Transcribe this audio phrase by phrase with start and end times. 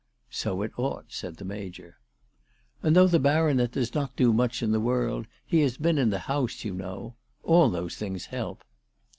[0.31, 1.99] "So it ought," said the Major."
[2.81, 6.09] And though the Baronet does not do much in the world, he has been in
[6.09, 7.17] the House, you know.
[7.43, 8.63] All those things help."